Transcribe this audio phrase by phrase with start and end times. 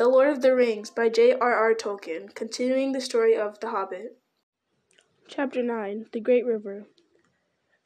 [0.00, 1.74] The Lord of the Rings by J.R.R.
[1.74, 4.16] Tolkien, continuing the story of The Hobbit.
[5.28, 6.86] Chapter 9 The Great River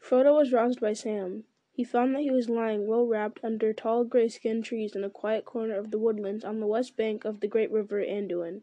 [0.01, 1.43] Frodo was roused by Sam.
[1.73, 5.45] He found that he was lying well wrapped under tall gray-skinned trees in a quiet
[5.45, 8.63] corner of the woodlands on the west bank of the great river Anduin.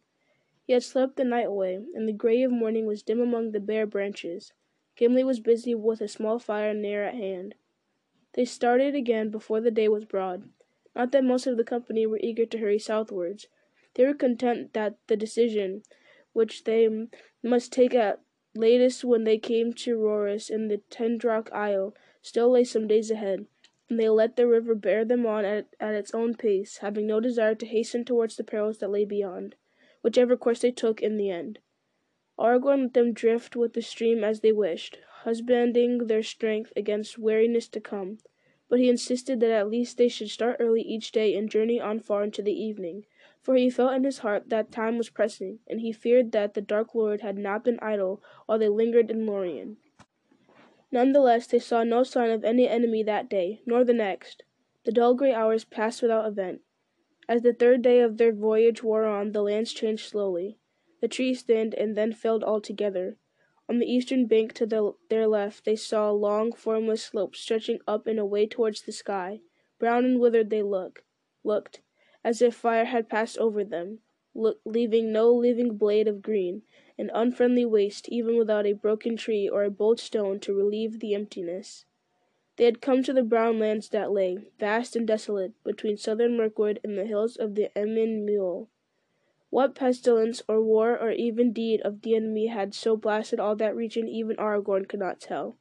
[0.63, 3.59] He had slept the night away, and the grey of morning was dim among the
[3.59, 4.53] bare branches.
[4.95, 7.55] Gimli was busy with a small fire near at hand.
[8.31, 10.47] They started again before the day was broad.
[10.95, 13.47] Not that most of the company were eager to hurry southwards.
[13.93, 15.83] They were content that the decision,
[16.33, 17.07] which they
[17.43, 18.21] must take at
[18.53, 23.47] latest when they came to Rauros in the Tindrock Isle, still lay some days ahead,
[23.89, 27.19] and they let the river bear them on at, at its own pace, having no
[27.19, 29.55] desire to hasten towards the perils that lay beyond,
[30.01, 31.59] whichever course they took in the end.
[32.37, 37.67] Aragorn let them drift with the stream as they wished, husbanding their strength against weariness
[37.69, 38.17] to come,
[38.71, 41.99] but he insisted that at least they should start early each day and journey on
[41.99, 43.03] far into the evening,
[43.41, 46.61] for he felt in his heart that time was pressing, and he feared that the
[46.61, 49.75] Dark Lord had not been idle while they lingered in Lorien.
[50.89, 54.43] None the less, they saw no sign of any enemy that day, nor the next.
[54.85, 56.61] The dull grey hours passed without event.
[57.27, 60.59] As the third day of their voyage wore on, the lands changed slowly.
[61.01, 63.17] The trees thinned and then failed altogether.
[63.71, 68.05] On the eastern bank to the, their left, they saw long, formless slopes stretching up
[68.05, 69.39] and away towards the sky.
[69.79, 71.05] Brown and withered they look,
[71.45, 71.81] looked,
[72.21, 73.99] as if fire had passed over them,
[74.35, 76.63] look, leaving no living blade of green,
[76.97, 81.15] an unfriendly waste even without a broken tree or a bold stone to relieve the
[81.15, 81.85] emptiness.
[82.57, 86.81] They had come to the brown lands that lay, vast and desolate, between southern Mirkwood
[86.83, 88.67] and the hills of the Emyn Muil.
[89.51, 93.75] What pestilence or war or even deed of the enemy had so blasted all that
[93.75, 95.57] region even Aragorn could not tell.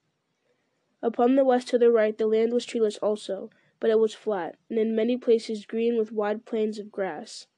[1.03, 4.57] Upon the west to the right the land was treeless also, but it was flat,
[4.69, 7.49] and in many places green with wide plains of grass.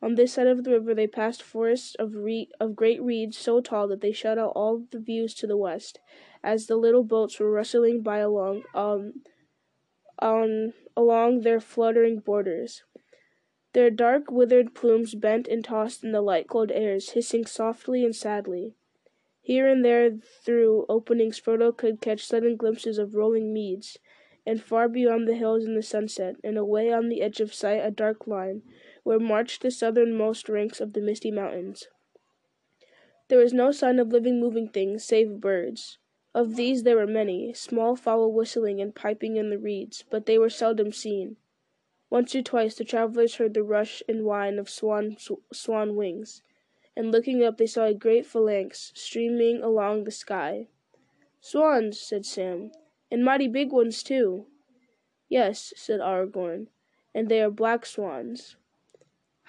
[0.00, 3.60] On this side of the river they passed forests of, re- of great reeds so
[3.60, 6.00] tall that they shut out all the views to the west,
[6.42, 9.12] as the little boats were rustling by along um,
[10.22, 12.82] on along their fluttering borders.
[13.76, 18.16] Their dark withered plumes bent and tossed in the light cold airs, hissing softly and
[18.16, 18.72] sadly.
[19.42, 23.98] Here and there through openings Frodo could catch sudden glimpses of rolling meads,
[24.46, 27.84] and far beyond the hills in the sunset, and away on the edge of sight
[27.84, 28.62] a dark line,
[29.02, 31.86] where marched the southernmost ranks of the misty mountains.
[33.28, 35.98] There was no sign of living moving things, save birds.
[36.34, 40.38] Of these there were many, small fowl whistling and piping in the reeds, but they
[40.38, 41.36] were seldom seen.
[42.16, 45.18] Once or twice the travelers heard the rush and whine of swan,
[45.52, 46.40] swan wings,
[46.96, 50.66] and looking up they saw a great phalanx streaming along the sky.
[51.40, 52.72] Swans, said Sam,
[53.10, 54.46] and mighty big ones too.
[55.28, 56.68] Yes, said Aragorn,
[57.14, 58.56] and they are black swans.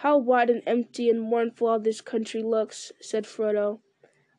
[0.03, 3.79] How wide and empty and mournful all this country looks, said Frodo.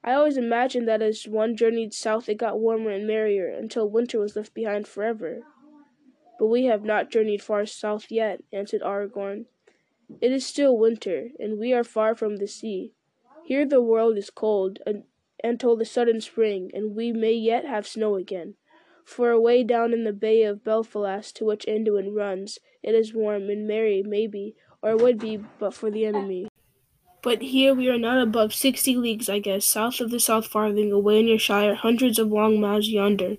[0.05, 4.21] I always imagined that as one journeyed south it got warmer and merrier, until winter
[4.21, 5.44] was left behind forever.
[6.38, 9.47] But we have not journeyed far south yet, answered Aragorn.
[10.21, 12.93] It is still winter, and we are far from the sea.
[13.44, 15.04] Here the world is cold and
[15.43, 18.54] until the sudden spring, and we may yet have snow again.
[19.04, 23.49] For away down in the bay of Belfalas, to which Anduin runs, it is warm
[23.49, 26.49] and merry, maybe, or would be but for the enemy.
[27.22, 30.93] But here we are not above sixty leagues, I guess, south of the South Farthing,
[30.93, 33.37] away in your shire, hundreds of long miles yonder.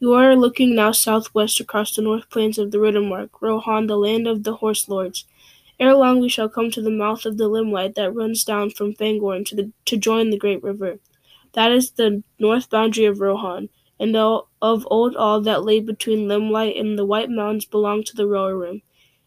[0.00, 4.26] You are looking now southwest across the north plains of the Riddermark, Rohan, the land
[4.26, 5.26] of the horse lords.
[5.78, 8.94] Ere long we shall come to the mouth of the Limlight that runs down from
[8.94, 10.98] Fangorn to, the, to join the great river.
[11.52, 13.68] That is the north boundary of Rohan,
[14.00, 14.44] and of
[14.90, 18.82] old all that lay between Limlight and the White Mountains belonged to the Rohirrim.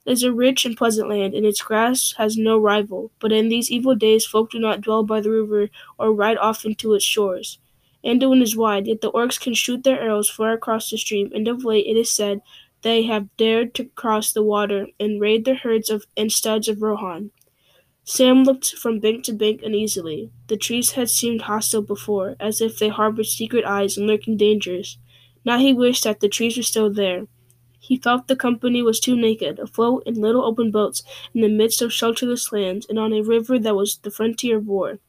[0.05, 3.11] It is a rich and pleasant land, and its grass has no rival.
[3.19, 5.69] But in these evil days folk do not dwell by the river
[5.99, 7.59] or ride often to its shores.
[8.03, 11.47] Anduin is wide, yet the orcs can shoot their arrows far across the stream, and
[11.47, 12.41] of late it is said
[12.81, 16.81] they have dared to cross the water and raid the herds of and studs of
[16.81, 17.31] Rohan.
[18.03, 20.31] Sam looked from bank to bank uneasily.
[20.47, 24.97] The trees had seemed hostile before, as if they harbored secret eyes and lurking dangers.
[25.45, 27.27] Now he wished that the trees were still there.
[27.79, 31.03] He felt the company was too naked, afloat in little open boats
[31.33, 34.67] in the midst of shelterless lands, and on a river that was the frontier of
[34.67, 34.99] war.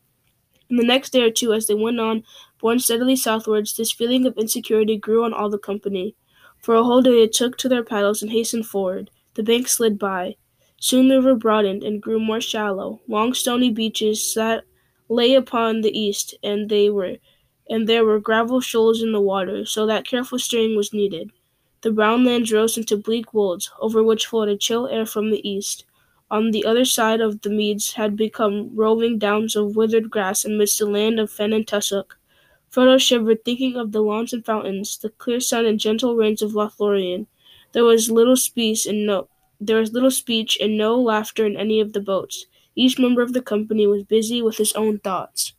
[0.71, 2.25] The next day or two, as they went on,
[2.61, 6.15] borne steadily southwards, this feeling of insecurity grew on all the company.
[6.59, 9.11] For a whole day they took to their paddles and hastened forward.
[9.35, 10.37] The bank slid by.
[10.79, 13.01] Soon the river broadened and grew more shallow.
[13.09, 14.65] Long stony beaches sat
[15.09, 17.17] lay upon the east, and they were
[17.69, 21.31] and there were gravel shoals in the water, so that careful steering was needed.
[21.83, 25.49] The brown lands rose into bleak wolds, over which flowed a chill air from the
[25.49, 25.85] east.
[26.31, 30.79] on the other side of the meads had become rolling downs of withered grass amidst
[30.79, 32.20] the land of fen and tussock.
[32.71, 36.53] Frodo shivered, thinking of the lawns and fountains, the clear sun and gentle rains of
[36.53, 37.27] Lothlorien.
[37.73, 39.29] There was little speech and no
[39.61, 42.47] there was little speech and no laughter in any of the boats.
[42.75, 45.53] Each member of the company was busy with his own thoughts.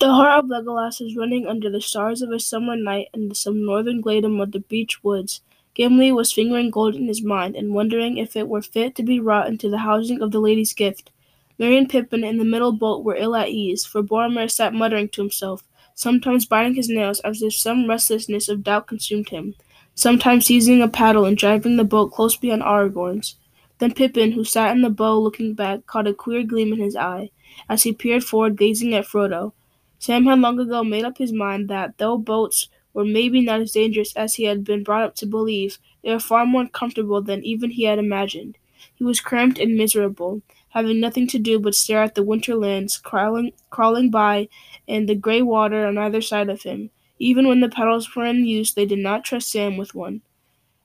[0.00, 3.64] The heart of Legolas was running under the stars of a summer night in some
[3.64, 5.40] northern glade of the beech woods.
[5.74, 9.20] Gimli was fingering gold in his mind and wondering if it were fit to be
[9.20, 11.12] wrought into the housing of the lady's gift.
[11.58, 15.22] Merry Pippin in the middle boat were ill at ease, for Boromir sat muttering to
[15.22, 15.64] himself,
[15.94, 19.56] sometimes biting his nails as if some restlessness of doubt consumed him,
[19.94, 23.34] sometimes seizing a paddle and driving the boat close behind Aragorn's.
[23.78, 26.94] Then Pippin, who sat in the bow looking back, caught a queer gleam in his
[26.94, 27.30] eye,
[27.68, 29.52] as he peered forward gazing at Frodo.
[29.98, 33.72] Sam had long ago made up his mind that, though boats were maybe not as
[33.72, 37.44] dangerous as he had been brought up to believe, they were far more comfortable than
[37.44, 38.58] even he had imagined.
[38.94, 42.96] He was cramped and miserable, having nothing to do but stare at the winter lands
[42.98, 44.48] crawling, crawling by
[44.86, 46.90] and the grey water on either side of him.
[47.18, 50.22] Even when the paddles were in use, they did not trust Sam with one.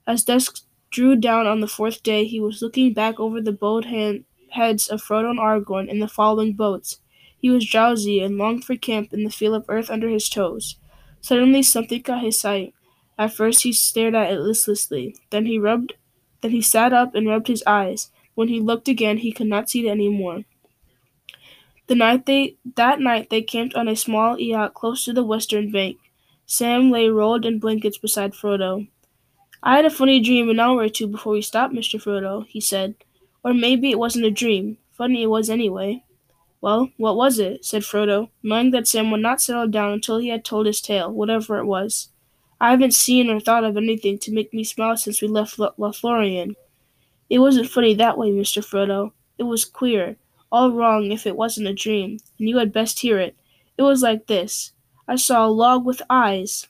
[0.08, 3.84] As dusk drew down on the fourth day, he was looking back over the bowed
[3.86, 7.00] hand, heads of Frodo and Aragorn in the following boats.
[7.38, 10.78] He was drowsy and longed for camp and the feel of earth under his toes.
[11.20, 12.74] Suddenly something caught his sight.
[13.18, 15.16] At first he stared at it listlessly.
[15.32, 15.96] Then he rubbed
[16.42, 18.10] then he sat up and rubbed his eyes.
[18.36, 20.44] When he looked again he could not see it any more.
[21.88, 25.72] The night they that night they camped on a small eyot close to the western
[25.72, 25.98] bank.
[26.46, 28.88] Sam lay rolled in blankets beside Frodo.
[29.64, 32.02] I had a funny dream an hour or two before we stopped, Mr.
[32.02, 32.96] Frodo, he said.
[33.44, 34.78] Or maybe it wasn't a dream.
[34.92, 36.04] Funny it was anyway.
[36.62, 37.66] Well, what was it?
[37.66, 41.12] said Frodo, knowing that Sam would not settle down until he had told his tale,
[41.12, 42.10] whatever it was.
[42.60, 46.56] I haven't seen or thought of anything to make me smile since we left Lothlorien.
[47.30, 48.64] It wasn't funny that way, Mr.
[48.64, 49.12] Frodo.
[49.38, 50.18] It was queer,
[50.52, 53.36] all wrong if it wasn't a dream, and you had best hear it.
[53.78, 54.74] It was like this.
[55.08, 56.68] I saw a log with eyes.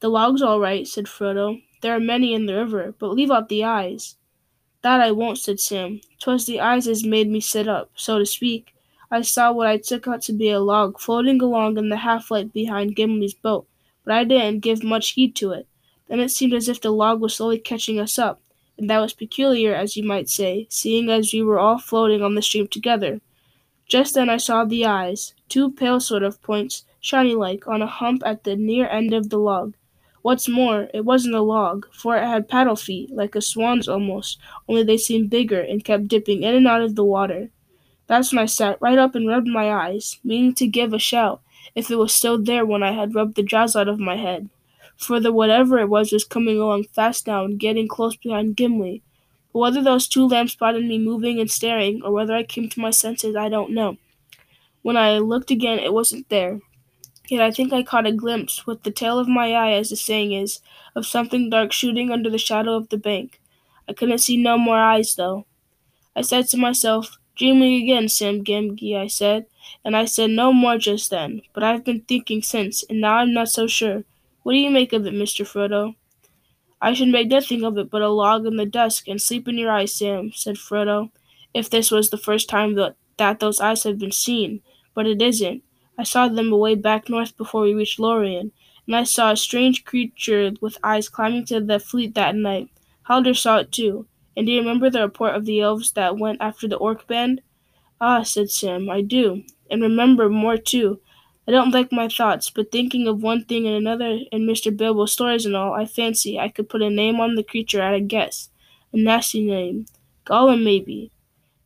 [0.00, 1.62] The log's all right, said Frodo.
[1.80, 4.16] There are many in the river, but leave out the eyes.
[4.82, 6.00] That I won't, said Sam.
[6.18, 8.74] 'Twas the eyes as made me sit up, so to speak.
[9.10, 12.30] I saw what I took out to be a log floating along in the half
[12.30, 13.66] light behind Gimli's boat,
[14.04, 15.66] but I didn't give much heed to it.
[16.08, 18.40] Then it seemed as if the log was slowly catching us up,
[18.78, 22.34] and that was peculiar, as you might say, seeing as we were all floating on
[22.34, 23.20] the stream together.
[23.86, 27.86] Just then I saw the eyes, two pale sort of points, shiny like, on a
[27.86, 29.74] hump at the near end of the log.
[30.22, 34.38] What's more, it wasn't a log, for it had paddle feet, like a swan's almost,
[34.68, 37.50] only they seemed bigger and kept dipping in and out of the water.
[38.08, 41.40] That's when I sat right up and rubbed my eyes, meaning to give a shout
[41.74, 44.48] if it was still there when I had rubbed the drowse out of my head.
[44.98, 49.02] For the whatever it was was coming along fast now and getting close behind Gimli.
[49.52, 52.80] But whether those two lamps spotted me moving and staring, or whether I came to
[52.80, 53.96] my senses, I don't know.
[54.82, 56.60] When I looked again, it wasn't there.
[57.28, 59.96] Yet I think I caught a glimpse, with the tail of my eye, as the
[59.96, 60.60] saying is,
[60.96, 63.40] of something dark shooting under the shadow of the bank.
[63.88, 65.46] I couldn't see no more eyes, though.
[66.16, 69.46] I said to myself, Dreaming again, Sam Gamgee, I said,
[69.84, 73.32] and I said no more just then, but I've been thinking since, and now I'm
[73.32, 74.04] not so sure.
[74.42, 75.44] What do you make of it, Mr.
[75.46, 75.94] Frodo?
[76.80, 79.58] I should make nothing of it but a log in the dusk and sleep in
[79.58, 81.10] your eyes, Sam, said Frodo,
[81.54, 84.62] if this was the first time that, that those eyes had been seen.
[84.94, 85.62] But it isn't.
[85.98, 88.52] I saw them away back north before we reached Lorien,
[88.86, 92.70] and I saw a strange creature with eyes climbing to the flet that night.
[93.08, 94.06] Haldir saw it too.
[94.36, 97.42] And do you remember the report of the elves that went after the orc band?
[98.00, 99.42] Ah, said Sam, I do.
[99.70, 101.00] And remember more too.
[101.48, 104.70] I don't like my thoughts, but thinking of one thing and another and Mr.
[104.76, 107.94] Bilbo's stories and all, I fancy I could put a name on the creature at
[107.94, 108.50] a guess.
[108.92, 109.86] A nasty name.
[110.26, 111.10] Gollum, maybe.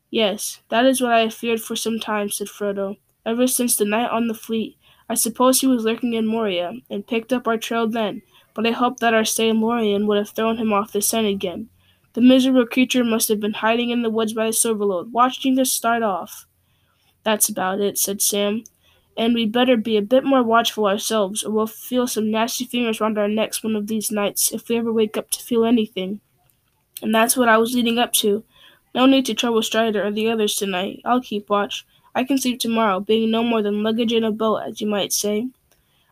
[0.09, 2.97] Yes, that is what I have feared for some time, said Frodo.
[3.27, 4.75] Ever since the night on the flet,
[5.09, 8.23] I suppose he was lurking in Moria, and picked up our trail then,
[8.55, 11.27] but I hoped that our stay in Lorien would have thrown him off the scent
[11.27, 11.71] again.
[12.13, 15.73] The miserable creature must have been hiding in the woods by the Silverlode, watching us
[15.73, 16.47] start off.
[17.25, 18.63] That's about it, said Sam.
[19.17, 23.01] And we'd better be a bit more watchful ourselves, or we'll feel some nasty fingers
[23.01, 26.21] round our necks one of these nights, if we ever wake up to feel anything.
[27.03, 28.45] And that's what I was leading up to.
[28.95, 31.01] No need to trouble Strider or the others tonight.
[31.05, 31.87] I'll keep watch.
[32.15, 35.13] I can sleep tomorrow, being no more than luggage in a boat, as you might
[35.13, 35.49] say.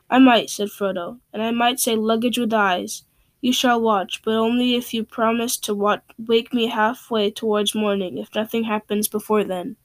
[0.08, 3.04] I might, said Frodo, and I might say luggage with eyes.
[3.40, 5.74] You shall watch, but only if you promise to
[6.18, 9.76] wake me halfway towards morning, if nothing happens before then.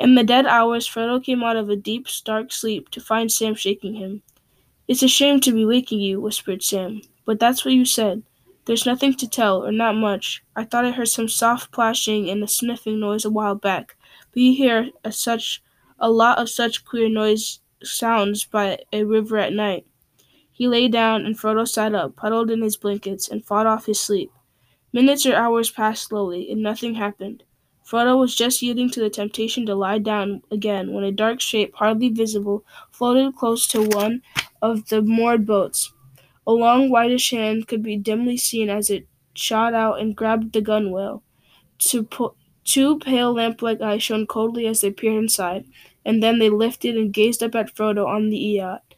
[0.00, 3.54] In the dead hours, Frodo came out of a deep, dark sleep to find Sam
[3.54, 4.22] shaking him.
[4.88, 8.22] It's a shame to be waking you, whispered Sam, but that's what you said.
[8.64, 10.42] There's nothing to tell, or not much.
[10.56, 13.94] I thought I heard some soft plashing and a sniffing noise a while back,
[14.32, 15.62] but you hear a such
[15.98, 19.84] a lot of such queer noise sounds by a river at night.
[20.50, 24.00] He lay down, and Frodo sat up, huddled in his blankets, and fought off his
[24.00, 24.32] sleep.
[24.94, 27.42] Minutes or hours passed slowly, and nothing happened.
[27.90, 31.74] Frodo was just yielding to the temptation to lie down again when a dark shape,
[31.74, 34.22] hardly visible, floated close to one
[34.62, 35.92] of the moored boats.
[36.46, 40.62] A long whitish hand could be dimly seen as it shot out and grabbed the
[40.62, 41.22] gunwale.
[41.78, 42.08] Two,
[42.62, 45.64] two pale lamp-like eyes shone coldly as they peered inside,
[46.04, 48.94] and then they lifted and gazed up at Frodo on the eyot.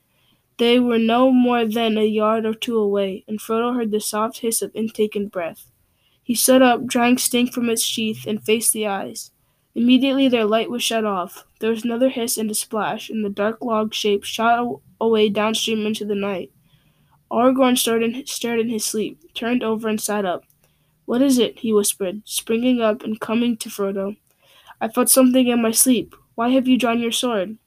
[0.59, 4.41] They were no more than a yard or two away, and Frodo heard the soft
[4.41, 5.72] hiss of intaken breath.
[6.23, 9.31] He stood up, drawing Sting from its sheath, and faced the eyes.
[9.75, 11.45] Immediately their light was shut off.
[11.61, 15.87] There was another hiss and a splash, and the dark log shape shot away downstream
[15.87, 16.51] into the night.
[17.31, 20.45] Aragorn stared in, stared in his sleep, turned over, and sat up.
[21.07, 21.61] What is it?
[21.61, 24.17] he whispered, springing up and coming to Frodo.
[24.81, 26.15] I felt something in my sleep.
[26.35, 27.59] Why have you drawn your sword?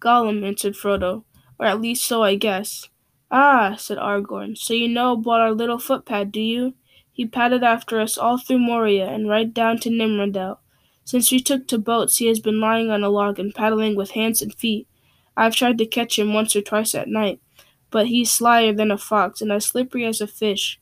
[0.00, 1.24] Gollum, answered Frodo
[1.60, 2.88] or at least so I guess.
[3.30, 6.74] Ah, said Aragorn, so you know about our little footpad, do you?
[7.20, 10.58] He padded after us all through Moria and right down to Nimrodel.
[11.04, 14.12] Since we took to boats, he has been lying on a log and paddling with
[14.12, 14.88] hands and feet.
[15.36, 17.38] I've tried to catch him once or twice at night,
[17.90, 20.80] but he's slyer than a fox and as slippery as a fish.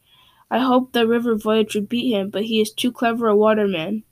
[0.49, 4.05] I hoped the river voyage would beat him, but he is too clever a waterman.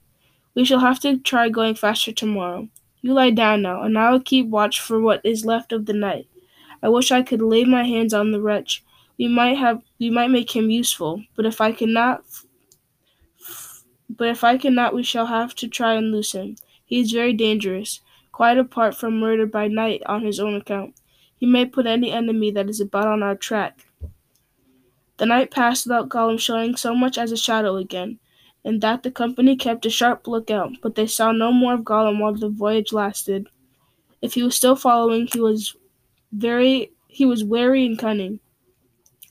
[0.53, 2.67] We shall have to try going faster tomorrow.
[3.01, 5.93] You lie down now, and I will keep watch for what is left of the
[5.93, 6.27] night.
[6.83, 8.83] I wish I could lay my hands on the wretch.
[9.17, 12.23] We might have we might make him useful, but if I cannot
[14.09, 16.55] but if I cannot we shall have to try and loose him.
[16.85, 20.95] He is very dangerous, quite apart from murder by night on his own account.
[21.35, 23.87] He may put any enemy that is about on our track.
[25.17, 28.19] The night passed without Gollum showing so much as a shadow again,
[28.63, 32.19] and that the company kept a sharp lookout, but they saw no more of Gollum
[32.19, 33.49] while the voyage lasted.
[34.21, 35.75] If he was still following, he was
[36.31, 38.39] very he was wary and cunning.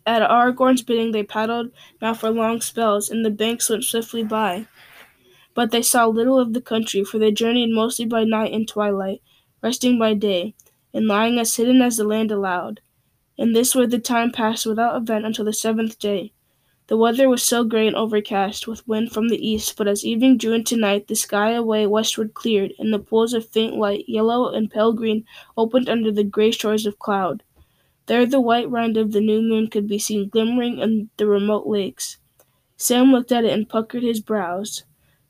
[0.06, 4.68] At Aragorn's bidding they paddled now for long spells, and the banks went swiftly by.
[5.52, 9.20] But they saw little of the country, for they journeyed mostly by night and twilight,
[9.62, 10.54] resting by day,
[10.94, 12.80] and lying as hidden as the land allowed.
[13.36, 16.32] In this way the time passed without event until the seventh day.
[16.86, 20.36] The weather was still grey and overcast, with wind from the east, but as evening
[20.38, 24.48] drew into night, the sky away westward cleared, and the pools of faint light, yellow
[24.54, 25.24] and pale green,
[25.56, 27.42] opened under the grey shores of cloud.
[28.06, 31.66] There the white rind of the new moon could be seen glimmering in the remote
[31.66, 32.18] lakes.
[32.76, 34.84] Sam looked at it and puckered his brows.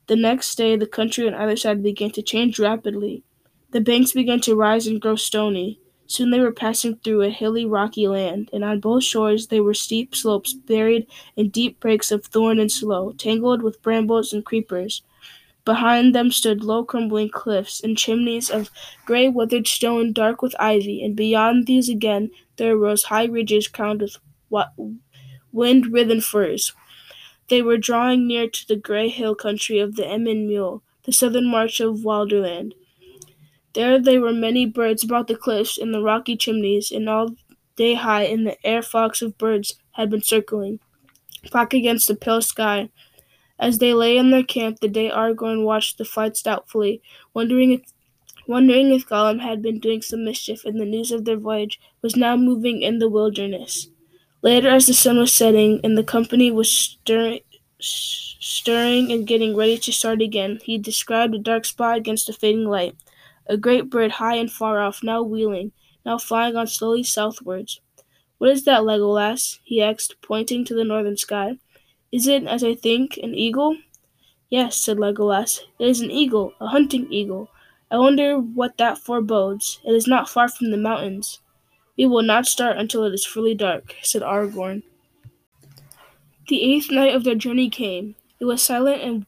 [0.07, 3.23] The next day the country on either side began to change rapidly.
[3.71, 5.79] The banks began to rise and grow stony.
[6.05, 9.73] Soon they were passing through a hilly, rocky land, and on both shores there were
[9.73, 11.05] steep slopes buried
[11.35, 15.01] in deep brakes of thorn and sloe, tangled with brambles and creepers.
[15.67, 18.71] Behind them stood low crumbling cliffs and chimneys of
[19.05, 23.99] gray withered stone dark with ivy, and beyond these again there rose high ridges crowned
[23.99, 24.17] with
[25.51, 26.71] wind writhen firs.
[27.49, 31.47] They were drawing near to the gray hill country of the Emyn Muil, the southern
[31.47, 32.71] march of Wilderland.
[33.73, 37.35] There there were many birds about the cliffs and the rocky chimneys, and all
[37.75, 40.79] day high in the air flocks of birds had been circling,
[41.51, 42.89] black against the pale sky.
[43.59, 47.01] As they lay in their camp the day Aragorn watched the flights doubtfully,
[47.33, 47.81] wondering if
[48.47, 52.15] wondering if Gollum had been doing some mischief, and the news of their voyage was
[52.15, 53.89] now moving in the wilderness.
[54.41, 57.41] Later, as the sun was setting and the company was stirring,
[57.79, 62.65] stirring and getting ready to start again, he described a dark spot against the fading
[62.65, 62.95] light
[63.49, 65.71] a great bird high and far off, now wheeling,
[66.05, 67.79] now flying on slowly southwards.
[68.37, 69.59] What is that, Legolas?
[69.63, 71.57] he asked, pointing to the northern sky.
[72.11, 73.77] Is it, as I think, an eagle?
[74.49, 75.61] Yes, said Legolas.
[75.79, 77.49] It is an eagle, a hunting eagle.
[77.91, 79.79] I wonder what that forebodes.
[79.83, 81.39] It is not far from the mountains.
[81.97, 84.83] We will not start until it is fully dark, said Aragorn.
[86.47, 88.15] The eighth night of their journey came.
[88.39, 89.25] It was silent and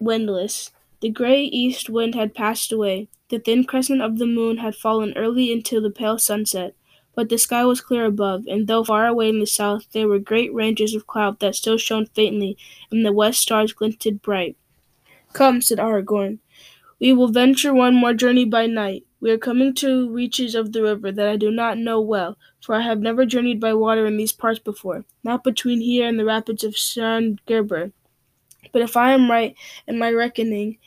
[0.00, 0.72] windless.
[1.00, 3.08] The grey east wind had passed away.
[3.28, 6.74] The thin crescent of the moon had fallen early into the pale sunset,
[7.14, 10.18] but the sky was clear above, and though far away in the south there were
[10.18, 12.56] great ranges of cloud that still shone faintly,
[12.90, 14.56] and the west stars glinted bright.
[15.32, 16.38] Come, said Aragorn,
[17.00, 19.04] we will venture one more journey by night.
[19.20, 22.74] We are coming to reaches of the river that I do not know well, for
[22.74, 26.24] I have never journeyed by water in these parts before, not between here and the
[26.24, 27.92] rapids of Sarn Gebir.
[28.72, 30.78] But if I am right in my reckoning,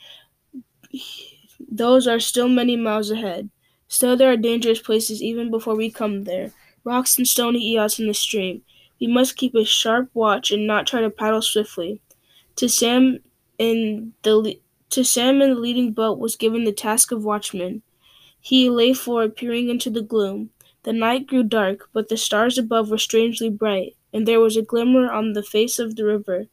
[1.69, 3.49] those are still many miles ahead.
[3.93, 6.51] Still, there are dangerous places even before we come there
[6.83, 8.63] rocks and stony eyots in the stream.
[8.99, 12.01] We must keep a sharp watch and not try to paddle swiftly.
[12.55, 13.19] To Sam
[13.59, 14.59] in the
[14.89, 17.83] to Sam in the leading boat was given the task of watchman.
[18.41, 20.49] He lay forward, peering into the gloom.
[20.83, 24.63] The night grew dark, but the stars above were strangely bright, and there was a
[24.63, 26.47] glimmer on the face of the river.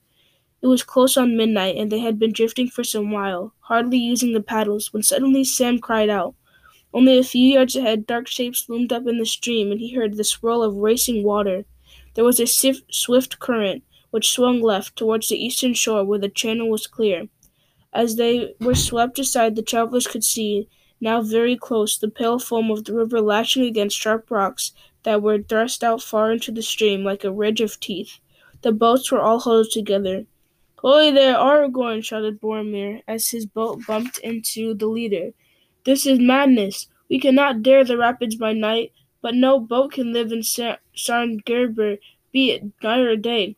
[0.63, 4.35] It was close on midnight, and they had been drifting for some while, hardly using
[4.35, 6.35] the paddles, when suddenly Sam cried out.
[6.93, 10.17] Only a few yards ahead, dark shapes loomed up in the stream, and he heard
[10.17, 11.65] the swirl of racing water.
[12.15, 16.69] There was a swift current, which swung left towards the eastern shore where the channel
[16.69, 17.29] was clear.
[17.93, 20.69] As they were swept aside, the travelers could see,
[21.01, 24.73] now very close, the pale foam of the river lashing against sharp rocks
[25.05, 28.19] that were thrust out far into the stream like a ridge of teeth.
[28.63, 30.27] The boats were all huddled together.
[30.77, 32.03] Hoy there, Aragorn!
[32.05, 35.33] shouted Boromir as his boat bumped into the leader.
[35.91, 36.87] This is madness.
[37.09, 41.99] We cannot dare the rapids by night, but no boat can live in Sarn Gebir,
[42.31, 43.57] be it night or day.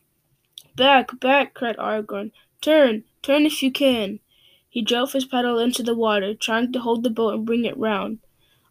[0.75, 1.53] Back, back!
[1.53, 2.31] cried Aragorn.
[2.59, 4.19] Turn, turn if you can.
[4.67, 7.77] He drove his paddle into the water, trying to hold the boat and bring it
[7.77, 8.17] round.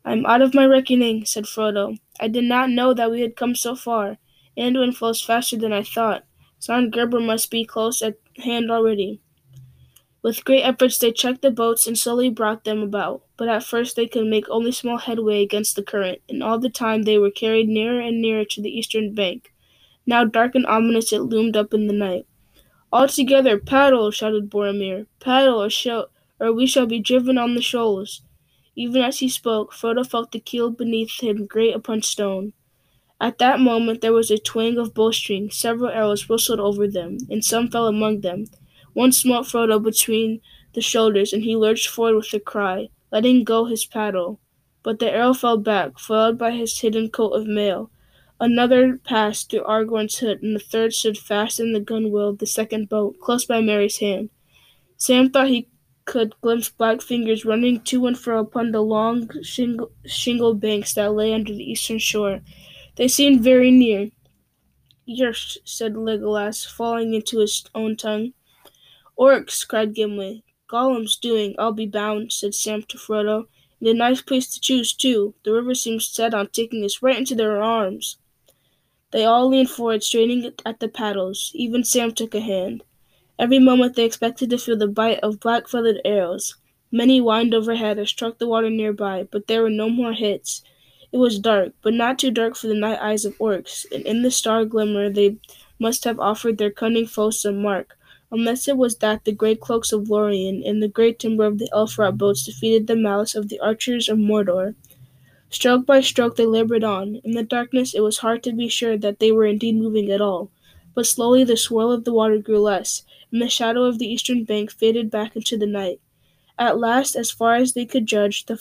[0.05, 1.99] I am out of my reckoning, said Frodo.
[2.19, 4.19] I did not know that we had come so far.
[4.59, 6.25] Anduin flows faster than I thought.
[6.59, 9.21] Sarn Gebir must be close at hand already.
[10.23, 13.97] With great efforts they checked the boats and slowly brought them about, but at first
[13.97, 17.31] they could make only small headway against the current, and all the time they were
[17.31, 19.53] carried nearer and nearer to the eastern bank.
[20.07, 22.27] Now dark and ominous it loomed up in the night.
[22.93, 24.13] All together, paddle!
[24.13, 25.07] shouted Boromir.
[25.19, 28.23] Paddle, or, shall, or we shall be driven on the shoals.
[28.77, 32.53] Even as he spoke, Frodo felt the keel beneath him grate upon stone.
[33.21, 37.45] At that moment there was a twang of bowstring, several arrows whistled over them, and
[37.45, 38.47] some fell among them.
[38.95, 40.41] One smote Frodo between
[40.75, 44.41] the shoulders, and he lurched forward with a cry, letting go his paddle.
[44.83, 47.91] But the arrow fell back, followed by his hidden coat of mail.
[48.41, 52.47] Another passed through Aragorn's hood, and the third stood fast in the gunwale of the
[52.47, 54.31] second boat, close by Merry's hand.
[54.97, 55.69] Sam thought he
[56.05, 61.15] could glimpse black fingers running to and fro upon the long shingle, shingle banks that
[61.15, 62.41] lay under the eastern shore.
[62.97, 64.11] They seemed very near.
[65.07, 68.33] Yrch, said Legolas, falling into his own tongue.
[69.19, 70.45] Orcs, cried Gimli.
[70.69, 73.47] Gollum's doing, I'll be bound, said Sam to Frodo.
[73.81, 75.35] And a nice place to choose, too.
[75.45, 78.17] The river seems set on taking us right into their arms.
[79.11, 81.51] They all leaned forward, straining at the paddles.
[81.55, 82.83] Even Sam took a hand.
[83.39, 86.57] Every moment they expected to feel the bite of black feathered arrows.
[86.91, 90.63] Many whined overhead or struck the water nearby, but there were no more hits.
[91.11, 94.23] It was dark, but not too dark for the night eyes of orcs, and in
[94.23, 95.37] the star glimmer they
[95.79, 97.99] must have offered their cunning foes some mark,
[98.33, 101.69] unless it was that the great cloaks of Lorien and the great timber of the
[101.73, 104.75] elf wrought boats defeated the malice of the archers of Mordor.
[105.51, 107.21] Stroke by stroke they labored on.
[107.25, 110.23] In the darkness it was hard to be sure that they were indeed moving at
[110.23, 110.51] all.
[110.95, 114.45] But slowly the swirl of the water grew less, and the shadow of the eastern
[114.45, 116.01] bank faded back into the night.
[116.59, 118.59] At last, as far as they could judge, the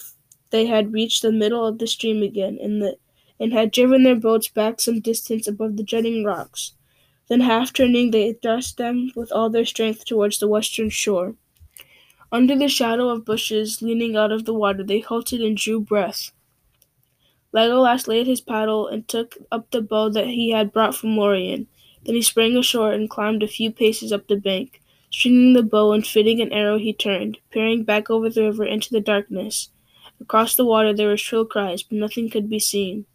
[0.49, 2.97] they had reached the middle of the stream again, and, the,
[3.39, 6.73] and had driven their boats back some distance above the jutting rocks.
[7.31, 11.35] Then, half turning, they thrust them with all their strength towards the western shore.
[12.29, 16.33] Under the shadow of bushes leaning out of the water, they halted and drew breath.
[17.53, 21.67] Legolas laid his paddle and took up the bow that he had brought from Lorien.
[22.03, 24.81] Then he sprang ashore and climbed a few paces up the bank.
[25.09, 28.89] Stringing the bow and fitting an arrow, he turned, peering back over the river into
[28.89, 29.69] the darkness.
[30.19, 33.05] Across the water there were shrill cries, but nothing could be seen.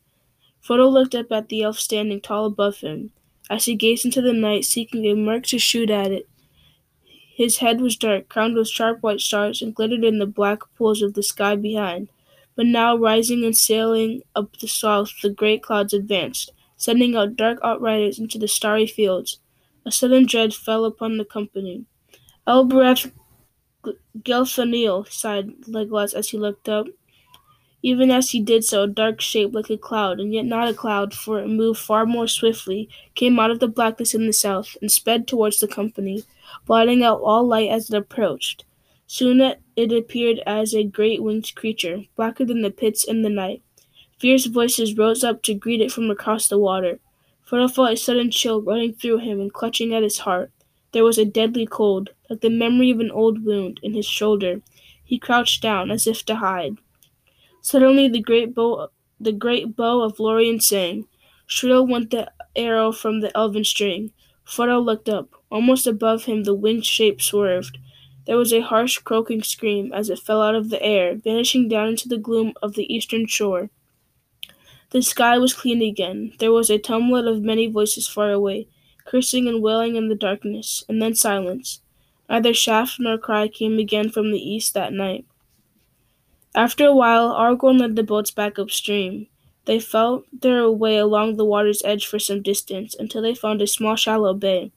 [0.67, 3.13] Frodo looked up at the elf standing tall above him.
[3.49, 6.29] As he gazed into the night, seeking a mark to shoot at it,
[7.37, 11.03] his head was dark, crowned with sharp white stars, and glittered in the black pools
[11.03, 12.09] of the sky behind.
[12.55, 17.59] But now, rising and sailing up the south, the great clouds advanced, sending out dark
[17.63, 19.39] outriders into the starry fields.
[19.85, 21.85] A sudden dread fell upon the company.
[22.47, 23.13] Elbereth
[24.23, 26.87] Gilthoniel, sighed Legolas as he looked up.
[27.87, 30.75] Even as he did so, a dark shape like a cloud, and yet not a
[30.75, 34.77] cloud, for it moved far more swiftly, came out of the blackness in the south,
[34.83, 36.25] and sped towards the company,
[36.67, 38.65] blotting out all light as it approached.
[39.07, 43.63] Soon it appeared as a great winged creature, blacker than the pits in the night.
[44.19, 46.99] Fierce voices rose up to greet it from across the water.
[47.49, 50.51] Frodo felt a sudden chill running through him and clutching at his heart.
[50.91, 54.61] There was a deadly cold, like the memory of an old wound, in his shoulder.
[55.05, 56.79] He crouched down, as if to hide.
[57.67, 61.09] Suddenly the great bow the great bow of Lorien sang.
[61.49, 64.13] Shrill went the arrow from the elven string.
[64.47, 65.31] Frodo looked up.
[65.51, 67.79] Almost above him the winged shape swerved.
[68.25, 71.89] There was a harsh croaking scream as it fell out of the air, vanishing down
[71.89, 73.71] into the gloom of the eastern shore.
[74.91, 76.35] The sky was clean again.
[76.39, 78.69] There was a tumult of many voices far away,
[79.05, 81.81] cursing and wailing in the darkness, and then silence.
[82.31, 85.25] Neither shaft nor cry came again from the east that night.
[86.57, 89.27] After a while, Aragorn led the boats back upstream.
[89.67, 93.67] They felt their way along the water's edge for some distance until they found a
[93.67, 94.73] small shallow bay.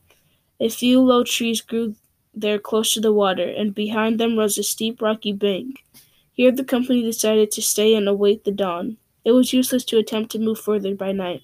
[0.59, 1.95] A few low trees grew
[2.33, 5.85] there close to the water, and behind them rose a steep rocky bank.
[6.33, 8.97] Here the company decided to stay and await the dawn.
[9.23, 11.43] It was useless to attempt to move further by night.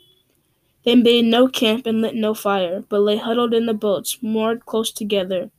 [0.84, 4.66] They made no camp and lit no fire, but lay huddled in the boats, moored
[4.66, 5.50] close together.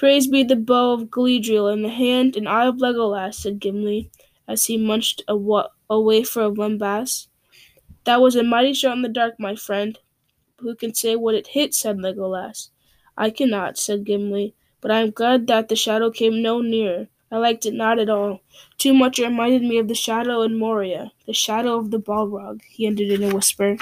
[0.00, 4.10] Praise be the bow of Galadriel and the hand and eye of Legolas, said Gimli,
[4.48, 7.26] as he munched a, wa- a wafer of lembas.
[8.04, 9.98] That was a mighty shot in the dark, my friend.
[10.60, 11.74] Who can say what it hit?
[11.74, 12.70] said Legolas.
[13.14, 17.08] I cannot, said Gimli, but I am glad that the shadow came no nearer.
[17.30, 18.40] I liked it not at all.
[18.78, 22.62] Too much it reminded me of the shadow in Moria, the shadow of the Balrog,
[22.70, 23.76] he ended in a whisper.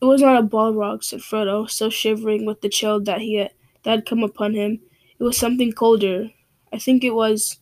[0.00, 3.50] It was not a Balrog, said Frodo, still shivering with the chill that he had
[3.84, 4.80] that had come upon him.
[5.18, 6.30] It was something colder.
[6.72, 7.58] I think it was.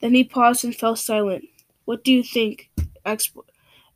[0.00, 1.46] Then he paused and fell silent.
[1.84, 2.70] What do you think?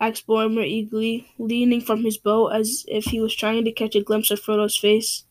[0.00, 4.02] asked Boromir eagerly, leaning from his bow as if he was trying to catch a
[4.02, 5.24] glimpse of Frodo's face.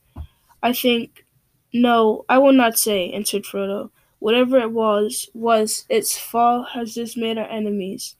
[0.63, 1.25] I think.
[1.73, 3.91] No, I will not say, answered Frodo.
[4.19, 8.15] Whatever it was, was its fall has just made our enemies.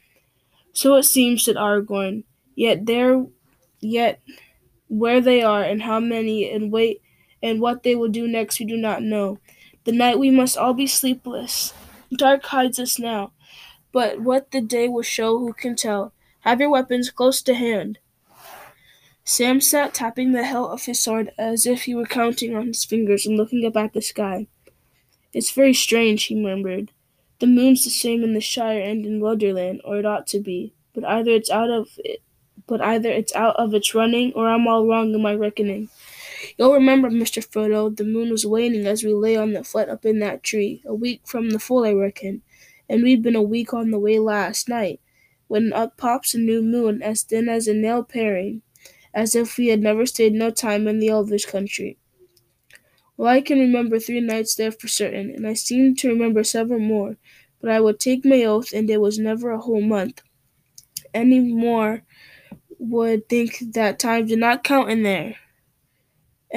[0.74, 2.24] So it seems, said Aragorn.
[2.56, 3.26] Yet there,
[3.82, 4.22] yet
[4.90, 7.02] where they are and how many and wait
[7.48, 9.40] and what they will do next we do not know.
[9.86, 11.74] The night we must all be sleepless.
[12.16, 13.32] Dark hides us now,
[13.92, 16.14] but what the day will show who can tell.
[16.42, 18.00] Have your weapons close to hand.
[19.24, 22.86] Sam sat tapping the hilt of his sword as if he were counting on his
[22.86, 24.48] fingers and looking up at the sky.
[25.34, 26.92] It's very strange, he murmured.
[27.40, 30.74] The moon's the same in the Shire and in Lodorland, or it ought to be,
[30.94, 32.22] but either it's out of it,
[32.68, 35.90] but either it's out of its running, or I'm all wrong in my reckoning.
[36.58, 37.46] You'll remember, Mr.
[37.46, 40.82] Frodo, the moon was waning as we lay on the flat up in that tree,
[40.86, 42.42] a week from the full, I reckon,
[42.90, 45.00] and we'd been a week on the way last night,
[45.48, 48.62] when up pops a new moon as thin as a nail paring,
[49.14, 51.98] as if we had never stayed no time in the Elvish country.
[53.18, 56.80] Well, I can remember three nights there for certain, and I seem to remember several
[56.80, 57.18] more,
[57.60, 60.22] but I would take my oath, and it was never a whole month.
[61.14, 62.04] Any more
[62.78, 65.36] would think that time did not count in there.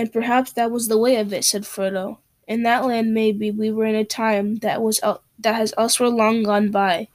[0.01, 2.21] And perhaps that was the way of it, said Frodo.
[2.49, 6.09] In that land, maybe we were in a time that was el- that has elsewhere
[6.09, 7.09] long gone by.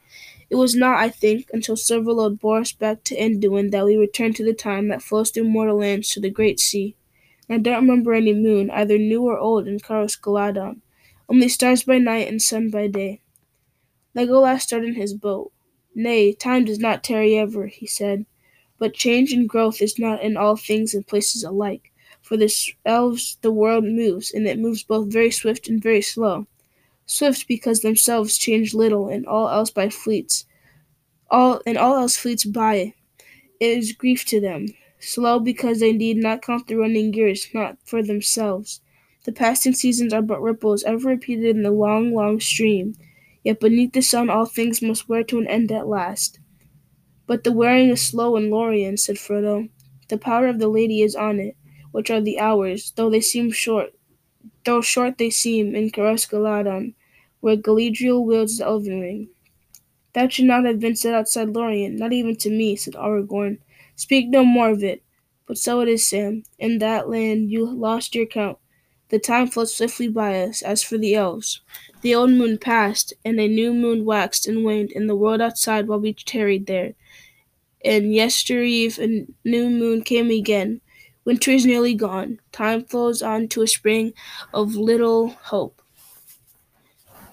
[0.52, 4.36] It was not, I think, until Silverlode bore us back to Anduin that we returned
[4.36, 6.96] to the time that flows through mortal lands to the great sea.
[7.50, 10.82] I don't remember any moon, either new or old, in Caras Galadhon,
[11.28, 13.22] only stars by night and sun by day.
[14.16, 15.52] Legolas started in his boat.
[15.96, 18.28] Nay, time does not tarry ever, he said,
[18.78, 21.92] but change and growth is not in all things and places alike.
[22.26, 22.52] For the
[22.88, 26.48] elves the world moves, and it moves both very swift and very slow.
[27.06, 30.46] Swift because themselves change little, and all else by fleets.
[31.30, 32.96] All and all else fleets by.
[33.60, 34.70] It is grief to them.
[34.98, 38.82] Slow because they need not count the running years, not for themselves.
[39.26, 42.96] The passing seasons are but ripples ever repeated in the long, long stream.
[43.44, 46.40] Yet beneath the sun all things must wear to an end at last.
[47.28, 49.70] But the wearing is slow in Lorien, said Frodo.
[50.08, 51.56] The power of the lady is on it,
[51.96, 53.96] which are the hours, though they seem short,
[54.66, 56.94] though short they seem in Caras Galadhon,
[57.40, 59.30] where Galadriel wields the elven ring.
[60.12, 63.60] That should not have been said outside Lorien, not even to me, said Aragorn.
[63.96, 65.04] Speak no more of it.
[65.48, 66.44] But so it is, Sam.
[66.60, 68.58] In that land you lost your count.
[69.08, 70.62] The time floats swiftly by us.
[70.62, 71.62] As for the elves,
[72.02, 75.88] the old moon passed, and a new moon waxed and waned in the world outside
[75.88, 76.94] while we tarried there.
[77.86, 80.82] And yestereve a new moon came again.
[81.26, 82.40] Winter is nearly gone.
[82.54, 84.14] Time flows on to a spring
[84.54, 85.82] of little hope.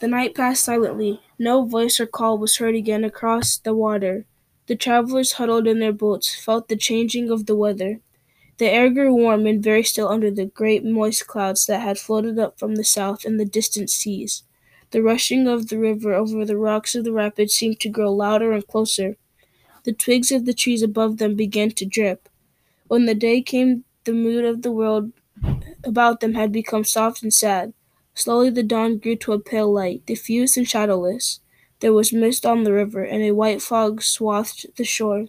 [0.00, 1.22] The night passed silently.
[1.38, 4.26] No voice or call was heard again across the water.
[4.66, 8.00] The travelers huddled in their boats felt the changing of the weather.
[8.58, 12.38] The air grew warm and very still under the great moist clouds that had floated
[12.38, 14.44] up from the south and the distant seas.
[14.92, 18.52] The rushing of the river over the rocks of the rapids seemed to grow louder
[18.52, 19.16] and closer.
[19.84, 22.28] The twigs of the trees above them began to drip.
[22.92, 25.12] When the day came, the mood of the world
[25.82, 27.72] about them had become soft and sad.
[28.12, 31.40] Slowly the dawn grew to a pale light, diffused and shadowless.
[31.80, 35.28] There was mist on the river, and a white fog swathed the shore.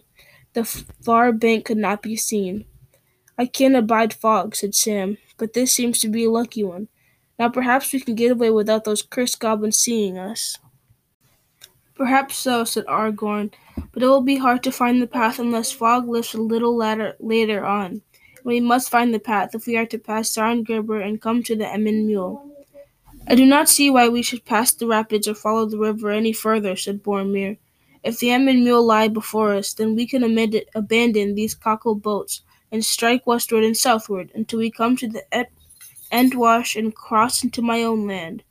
[0.52, 2.66] The far bank could not be seen.
[3.38, 6.88] I can't abide fog, said Sam, but this seems to be a lucky one.
[7.38, 10.58] Now perhaps we can get away without those cursed goblins seeing us.
[11.94, 13.52] Perhaps so, said Aragorn,
[13.92, 17.14] but it will be hard to find the path unless fog lifts a little later,
[17.20, 18.02] later on.
[18.42, 21.56] We must find the path if we are to pass Sarn Gebir and come to
[21.56, 22.50] the Emyn Muil.
[23.26, 26.32] I do not see why we should pass the rapids or follow the river any
[26.32, 27.56] further, said Boromir.
[28.02, 30.22] If the Emyn Muil lie before us, then we can
[30.74, 35.24] abandon these cockle boats and strike westward and southward until we come to the
[36.12, 38.42] Entwash and cross into my own land.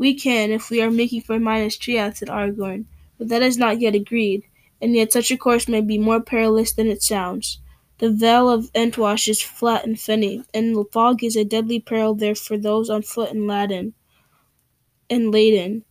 [0.00, 2.86] We can, if we are making for Minas Tirith, said Aragorn,
[3.18, 4.44] but that is not yet agreed,
[4.80, 7.58] and yet such a course may be more perilous than it sounds.
[7.98, 12.14] The vale of Entwash is flat and fenny, and the fog is a deadly peril
[12.14, 13.92] there for those on foot and laden.
[15.10, 15.84] And laden.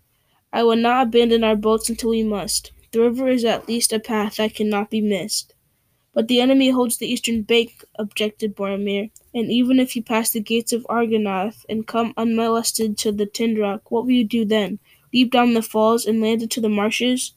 [0.51, 2.71] I will not abandon our boats until we must.
[2.91, 5.53] The river is at least a path that cannot be missed.
[6.19, 10.41] But the enemy holds the eastern bank, objected Boromir, and even if you pass the
[10.41, 14.79] gates of Argonath and come unmolested to the Tindrock, what will you do then?
[15.13, 17.35] Leap down the falls and land into the marshes?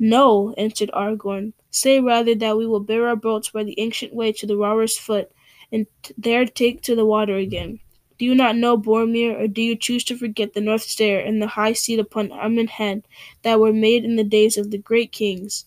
[0.00, 1.52] No, answered Aragorn.
[1.70, 4.98] Say rather that we will bear our boats by the ancient way to the Rauros
[4.98, 5.30] foot,
[5.70, 5.86] and
[6.18, 7.78] there take to the water again.
[8.18, 11.40] Do you not know, Boromir, or do you choose to forget the North Stair and
[11.40, 12.30] the high seat upon
[12.66, 13.06] Head
[13.42, 15.66] that were made in the days of the great kings?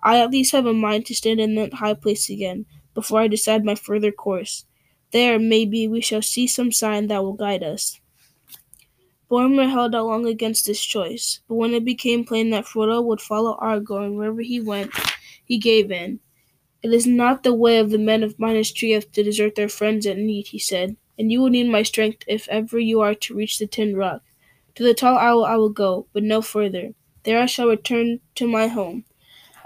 [0.00, 3.28] I at least have a mind to stand in that high place again, before I
[3.28, 4.64] decide my further course.
[5.10, 8.00] There, maybe, we shall see some sign that will guide us.
[9.30, 13.20] Boromir held out long against this choice, but when it became plain that Frodo would
[13.20, 14.90] follow Aragorn wherever he went,
[15.44, 16.20] he gave in.
[16.82, 20.06] It is not the way of the men of Minas Tirith to desert their friends
[20.06, 23.34] at need, he said, and you will need my strength if ever you are to
[23.34, 24.20] reach the Tindrock.
[24.76, 26.94] To the Tall Owl I will go, but no further.
[27.24, 29.04] There I shall return to my home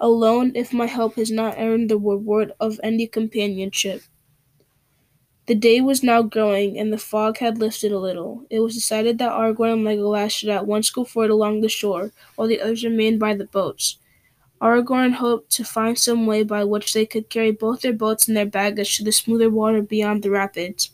[0.02, 4.02] alone if my help has not earned the reward of any companionship.
[5.46, 8.44] The day was now growing, and the fog had lifted a little.
[8.50, 12.10] It was decided that Aragorn and Legolas should at once go forward along the shore,
[12.34, 13.98] while the others remained by the boats.
[14.62, 18.36] Aragorn hoped to find some way by which they could carry both their boats and
[18.36, 20.90] their baggage to the smoother water beyond the rapids.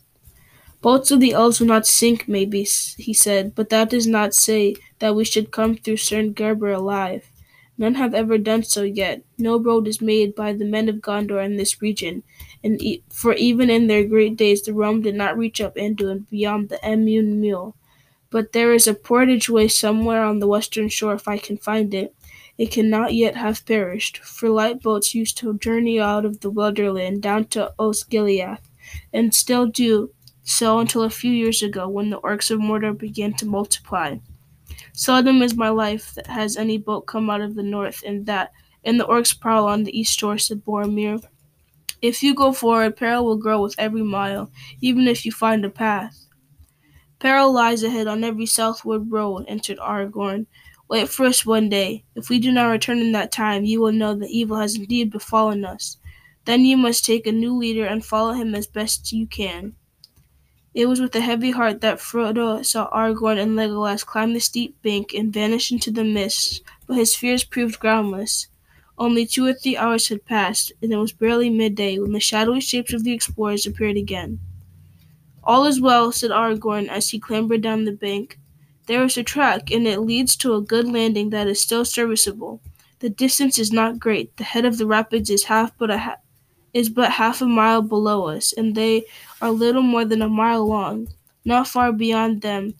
[0.81, 2.63] Boats of the elves will not sink, maybe,
[2.97, 7.28] he said, but that does not say that we should come through Sarn Gebir alive.
[7.79, 9.23] None have ever done so yet.
[9.39, 12.21] No road is made by the men of Gondor in this region,
[12.63, 16.29] and e- for even in their great days the realm did not reach up Anduin
[16.29, 17.73] beyond the Emyn Muil.
[18.31, 21.93] But there is a portage way somewhere on the western shore if I can find
[21.93, 22.15] it.
[22.57, 27.21] It cannot yet have perished, for light boats used to journey out of the Wilderland
[27.21, 28.63] down to Osgiliath,
[29.13, 30.11] and still do
[30.43, 34.17] so until a few years ago when the orcs of Mordor began to multiply.
[34.99, 38.51] Seldom is my life that has any boat come out of the north, and that
[38.83, 41.23] and the orcs prowl on the east shore, said Boromir.
[42.01, 45.69] If you go forward, peril will grow with every mile, even if you find a
[45.69, 46.27] path.
[47.17, 50.47] Peril lies ahead on every southward road, answered Aragorn.
[50.89, 52.03] Wait for us one day.
[52.15, 55.11] If we do not return in that time, you will know that evil has indeed
[55.11, 55.95] befallen us.
[56.43, 59.75] Then you must take a new leader and follow him as best you can.
[60.79, 64.81] It was with a heavy heart that Frodo saw Aragorn and Legolas climb the steep
[64.81, 68.47] bank and vanish into the mist, but his fears proved groundless.
[68.97, 72.61] Only two or three hours had passed, and it was barely midday when the shadowy
[72.61, 74.39] shapes of the explorers appeared again.
[75.43, 78.39] All is well, said Aragorn as he clambered down the bank.
[78.85, 82.61] There is a track, and it leads to a good landing that is still serviceable.
[82.99, 84.37] The distance is not great.
[84.37, 86.15] The head of the rapids is half but a ha-
[86.73, 89.05] is but half a mile below us, and they
[89.41, 91.07] are little more than a mile long.
[91.45, 92.75] Not far beyond them,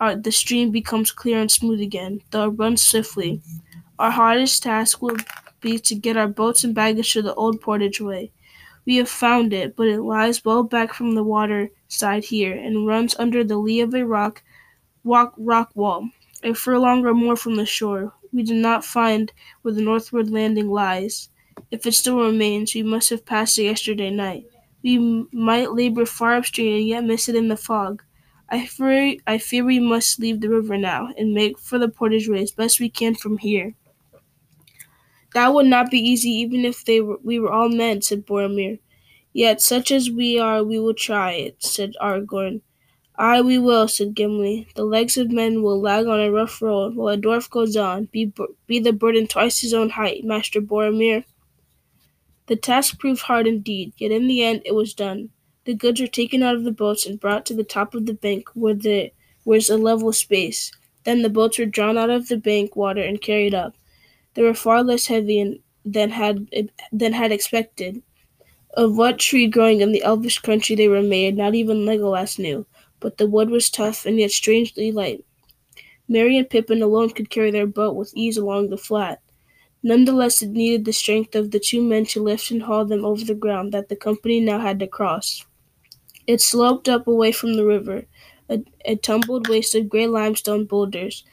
[0.00, 3.42] our, the stream becomes clear and smooth again, though it runs swiftly.
[3.98, 5.18] Our hardest task will
[5.60, 8.32] be to get our boats and baggage to the old portage way.
[8.86, 12.86] We have found it, but it lies well back from the water side here, and
[12.86, 14.42] runs under the lee of a rock,
[15.04, 16.10] rock, rock wall,
[16.42, 18.14] a furlong or more from the shore.
[18.32, 21.28] We do not find where the northward landing lies.
[21.70, 24.44] If it still remains, we must have passed it yesterday night.
[24.82, 28.02] We might labor far upstream and yet miss it in the fog.
[28.48, 32.42] I fear, I fear we must leave the river now and make for the portageway
[32.42, 33.74] as best we can from here.
[35.34, 38.80] That would not be easy, even if they were, we were all men," said Boromir.
[39.32, 42.62] Yet, such as we are, we will try it," said Aragorn.
[43.16, 44.66] Aye, we will," said Gimli.
[44.74, 48.06] The legs of men will lag on a rough road, while a dwarf goes on.
[48.06, 48.32] Be,
[48.66, 51.24] be the burden twice his own height, Master Boromir.
[52.50, 55.28] The task proved hard indeed, yet in the end it was done.
[55.66, 58.12] The goods were taken out of the boats and brought to the top of the
[58.12, 59.10] bank where there
[59.44, 60.72] was a level space.
[61.04, 63.76] Then the boats were drawn out of the bank water and carried up.
[64.34, 66.48] They were far less heavy than had
[66.90, 68.02] than had expected.
[68.74, 72.66] Of what tree growing in the elvish country they were made, not even Legolas knew,
[72.98, 75.24] but the wood was tough and yet strangely light.
[76.08, 79.20] Merry and Pippin alone could carry their boat with ease along the flat.
[79.82, 83.24] Nonetheless, it needed the strength of the two men to lift and haul them over
[83.26, 85.44] the ground that the company now had to cross.
[86.26, 88.06] It sloped up away from the river,
[88.48, 91.24] a, a tumbled waste of gray limestone boulders,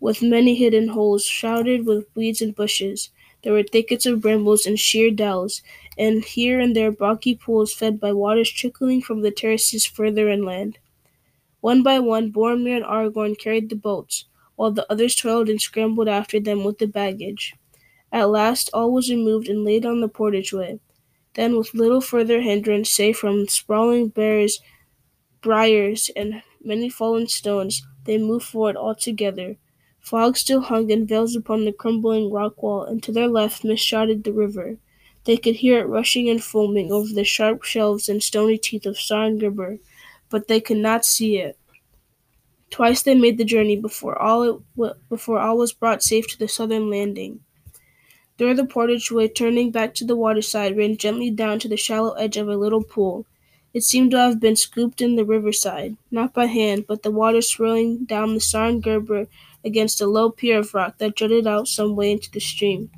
[0.00, 3.10] with many hidden holes shrouded with weeds and bushes.
[3.42, 5.62] There were thickets of brambles and sheer dells,
[5.98, 10.78] and here and there boggy pools fed by waters trickling from the terraces further inland.
[11.60, 16.08] One by one, Boromir and Aragorn carried the boats, while the others toiled and scrambled
[16.08, 17.54] after them with the baggage.
[18.12, 20.78] At last all was removed and laid on the portage way.
[21.34, 24.60] Then, with little further hindrance, save from sprawling bears,
[25.42, 29.56] briars, and many fallen stones, they moved forward all together.
[30.00, 33.84] Fog still hung in veils upon the crumbling rock wall, and to their left mist
[33.84, 34.78] shrouded the river.
[35.24, 38.98] They could hear it rushing and foaming over the sharp shelves and stony teeth of
[38.98, 39.38] Sarn
[40.30, 41.56] but they could not see it.
[42.70, 46.48] Twice they made the journey before all it, before all was brought safe to the
[46.48, 47.38] southern landing.
[48.42, 52.36] There the portageway, turning back to the waterside, ran gently down to the shallow edge
[52.36, 53.24] of a little pool.
[53.72, 57.40] It seemed to have been scooped in the riverside, not by hand, but the water
[57.40, 59.28] swirling down the Sarn Gebir
[59.64, 62.90] against a low pier of rock that jutted out some way into the stream.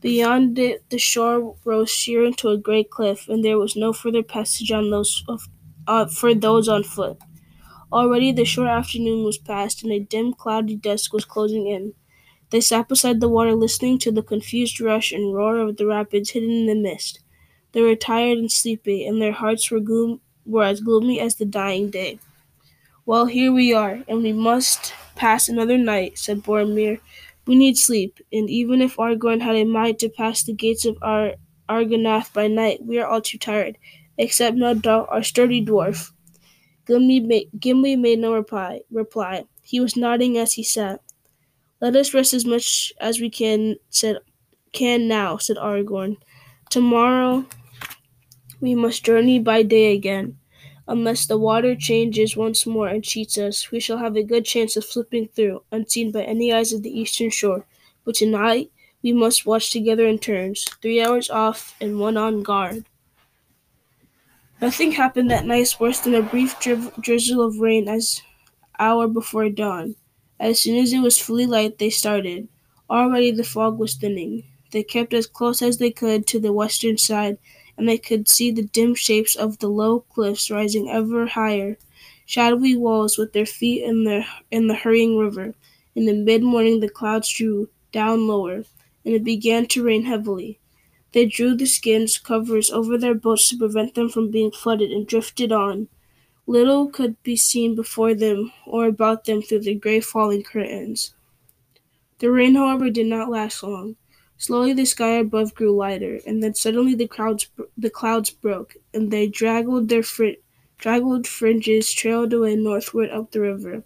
[0.00, 4.24] Beyond it, the shore rose sheer into a great cliff, and there was no further
[4.24, 5.48] passage on those of,
[5.86, 7.16] uh, for those on foot.
[7.92, 11.94] Already the short afternoon was past, and a dim, cloudy dusk was closing in.
[12.50, 16.30] They sat beside the water listening to the confused rush and roar of the rapids
[16.30, 17.20] hidden in the mist.
[17.72, 21.44] They were tired and sleepy, and their hearts were, gloom- were as gloomy as the
[21.44, 22.18] dying day.
[23.06, 27.00] Well, here we are, and we must pass another night, said Boromir.
[27.46, 30.96] We need sleep, and even if Aragorn had a mind to pass the gates of
[31.02, 31.34] Ar-
[31.68, 33.78] Argonath by night, we are all too tired,
[34.18, 36.12] except doubt our sturdy dwarf.
[36.86, 38.82] Gimli made, Gimli made no reply.
[38.90, 39.44] reply.
[39.62, 41.00] He was nodding as he sat.
[41.80, 44.18] Let us rest as much as we can, said
[44.72, 46.16] can now, said Aragorn.
[46.70, 47.46] Tomorrow
[48.60, 50.38] we must journey by day again.
[50.88, 54.76] Unless the water changes once more and cheats us, we shall have a good chance
[54.76, 57.66] of slipping through, unseen by any eyes of the eastern shore.
[58.04, 58.70] But tonight
[59.02, 62.86] we must watch together in turns, three hours off and one on guard.
[64.60, 68.22] Nothing happened that night worse than a brief dri- drizzle of rain as
[68.78, 69.96] hour before dawn.
[70.40, 72.48] As soon as it was fully light, they started.
[72.90, 74.42] Already the fog was thinning.
[74.72, 77.38] They kept as close as they could to the western side,
[77.78, 81.78] and they could see the dim shapes of the low cliffs rising ever higher,
[82.26, 85.54] shadowy walls with their feet in the in the hurrying river.
[85.94, 88.64] In the mid morning the clouds drew down lower,
[89.04, 90.58] and it began to rain heavily.
[91.12, 95.06] They drew the skins covers over their boats to prevent them from being flooded and
[95.06, 95.88] drifted on.
[96.50, 101.14] Little could be seen before them or about them through the gray falling curtains.
[102.18, 103.94] The rain, however, did not last long.
[104.36, 109.12] Slowly the sky above grew lighter, and then suddenly the clouds the clouds broke, and
[109.12, 110.42] they draggled their fr-
[110.76, 113.84] draggled fringes trailed away northward up the river.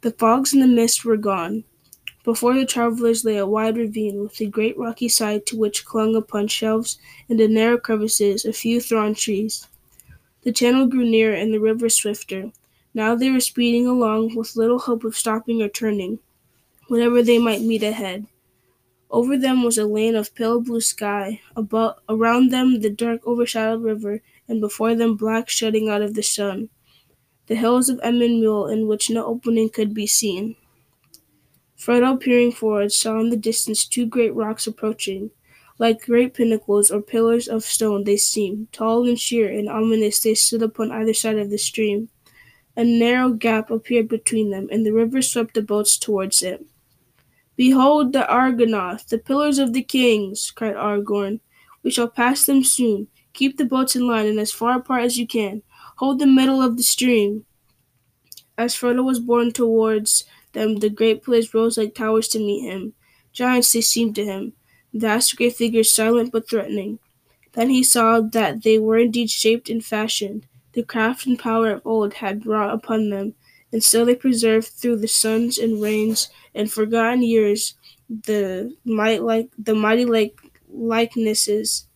[0.00, 1.62] The fogs and the mist were gone.
[2.24, 6.16] Before the travelers lay a wide ravine with a great rocky side to which clung
[6.16, 9.68] upon shelves and in narrow crevices a few thorn trees.
[10.44, 12.52] The channel grew nearer and the river swifter.
[12.94, 16.20] Now they were speeding along with little hope of stopping or turning,
[16.88, 18.26] whatever they might meet ahead.
[19.10, 23.82] Over them was a lane of pale blue sky, above, around them the dark overshadowed
[23.82, 26.70] river, and before them black shutting out of the sun.
[27.46, 30.56] The hills of Emyn Muil in which no opening could be seen.
[31.78, 35.30] Frodo, peering forward, saw in the distance two great rocks approaching.
[35.76, 40.34] Like great pinnacles or pillars of stone they seemed, tall and sheer and ominous they
[40.34, 42.10] stood upon either side of the stream.
[42.76, 46.64] A narrow gap appeared between them, and the river swept the boats towards it.
[47.56, 51.40] Behold the Argonath, the pillars of the kings, cried Aragorn.
[51.82, 53.08] We shall pass them soon.
[53.32, 55.62] Keep the boats in line and as far apart as you can.
[55.96, 57.46] Hold the middle of the stream.
[58.56, 62.94] As Frodo was borne towards them, the great pillars rose like towers to meet him.
[63.32, 64.52] Giants they seemed to him
[64.94, 67.00] vast grey figures silent but threatening.
[67.54, 70.46] Then he saw that they were indeed shaped and fashioned.
[70.72, 73.34] The craft and power of old had wrought upon them,
[73.72, 77.74] and still they preserved through the suns and rains and forgotten years
[78.08, 80.38] the might like the mighty like
[80.70, 81.86] likenesses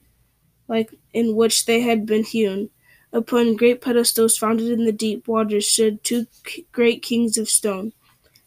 [0.69, 2.71] like in which they had been hewn.
[3.13, 6.27] Upon great pedestals founded in the deep waters stood two
[6.73, 7.93] great kings of stone.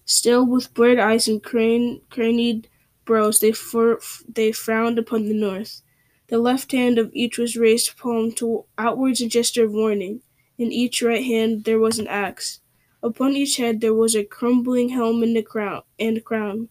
[0.05, 2.67] Still, with blurred eyes and crane, craned
[3.11, 5.81] brows, they, for, they frowned upon the north.
[6.29, 10.21] The left hand of each was raised palm to outwards in gesture of warning.
[10.57, 12.61] In each right hand there was an axe.
[13.03, 15.81] Upon each head there was a crumbling helm and a crown.
[15.99, 16.69] And crown.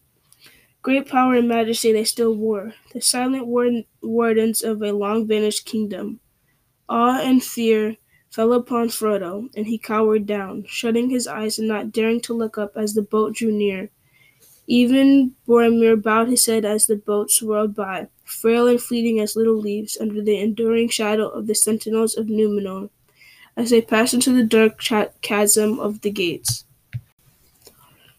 [0.80, 3.46] Great power and majesty they still wore, the silent
[4.00, 6.20] wardens of a long vanished kingdom.
[6.88, 7.98] Awe and fear
[8.30, 12.56] fell upon Frodo, and he cowered down, shutting his eyes and not daring to look
[12.56, 13.90] up as the boat drew near.
[14.70, 19.56] Even Boromir bowed his head as the boat swirled by, frail and fleeting as little
[19.56, 22.88] leaves under the enduring shadow of the sentinels of Numenor,
[23.56, 24.80] as they passed into the dark
[25.22, 26.66] chasm of the gates.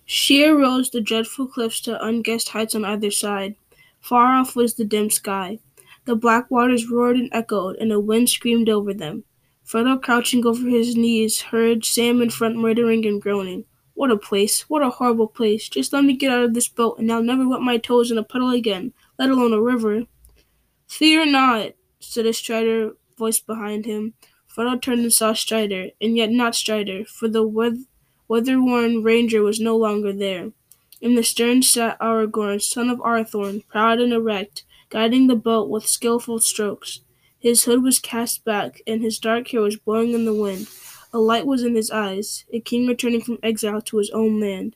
[0.05, 3.55] Sheer rose the dreadful cliffs to unguessed heights on either side.
[4.01, 5.59] Far off was the dim sky.
[6.03, 9.23] The black waters roared and echoed, and a wind screamed over them.
[9.65, 13.63] Frodo, crouching over his knees, heard Sam in front muttering and groaning.
[14.01, 14.61] What a place!
[14.61, 15.69] What a horrible place!
[15.69, 18.17] Just let me get out of this boat, and I'll never wet my toes in
[18.17, 20.07] a puddle again, let alone a river.
[20.87, 24.15] Fear not, said a Strider voice behind him.
[24.47, 27.45] Frodo turned and saw Strider, and yet not Strider, for the
[28.27, 30.49] weather-worn ranger was no longer there.
[30.99, 35.85] In the stern sat Aragorn, son of Arathorn, proud and erect, guiding the boat with
[35.85, 37.01] skilful strokes.
[37.37, 40.67] His hood was cast back, and his dark hair was blowing in the wind.
[41.13, 44.75] A light was in his eyes, a king returning from exile to his own land.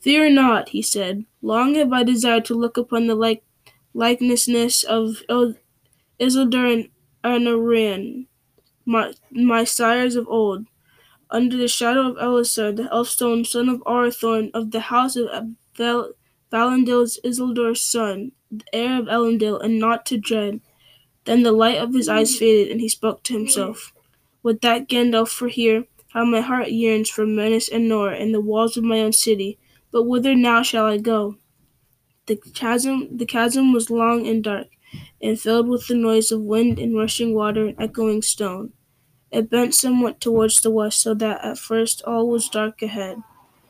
[0.00, 1.24] Fear not, he said.
[1.42, 3.42] Long have I desired to look upon the like
[3.94, 5.22] likenesses of
[6.20, 6.88] Isildur and
[7.24, 8.26] Anarion,
[8.84, 10.66] my, my sires of old.
[11.30, 15.28] Under the shadow of Elessar, the Elfstone, son of Arathorn, of the house of
[15.76, 16.12] Val-
[16.50, 20.60] Valandil's Isildur's son, the heir of Elendil, and not to dread.
[21.24, 23.92] Then the light of his eyes faded, and he spoke to himself.
[24.42, 25.86] Would that Gandalf were here!
[26.10, 29.58] How my heart yearns for Minas Anor and the walls of my own city!
[29.90, 31.36] But whither now shall I go?
[32.26, 34.68] The chasm, the chasm was long and dark,
[35.20, 38.72] and filled with the noise of wind and rushing water and echoing stone.
[39.32, 43.22] It bent somewhat towards the west, so that at first all was dark ahead.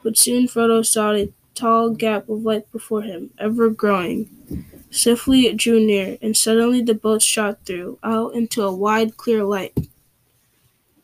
[0.02, 4.64] But soon Frodo saw a tall gap of light before him, ever growing.
[4.90, 9.44] Swiftly it drew near, and suddenly the boat shot through, out into a wide, clear
[9.44, 9.88] light.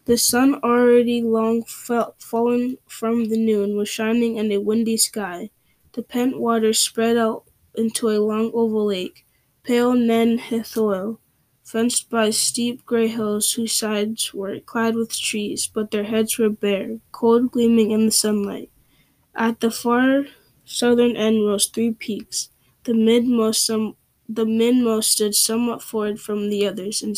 [0.07, 5.51] The sun, already long fallen from the noon, was shining in a windy sky.
[5.93, 7.45] The pent waters spread out
[7.75, 9.25] into a long oval lake,
[9.63, 11.19] pale Nen Hithoel,
[11.63, 16.51] fenced by steep gray hills whose sides were clad with trees, but their heads were
[16.51, 18.71] bare, cold gleaming in the sunlight.
[19.35, 20.27] At the far
[20.65, 22.51] southern end rose three peaks,
[22.85, 23.97] the midmost, some,
[24.29, 27.17] the midmost stood somewhat forward from the others and